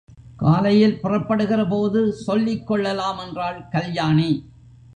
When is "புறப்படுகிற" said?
1.01-1.67